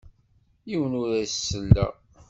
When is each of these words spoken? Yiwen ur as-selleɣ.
Yiwen 0.69 0.93
ur 1.01 1.09
as-selleɣ. 1.23 1.93